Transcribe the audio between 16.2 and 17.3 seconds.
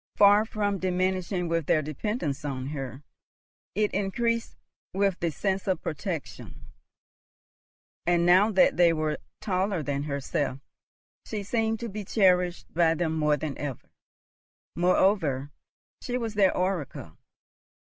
their oracle.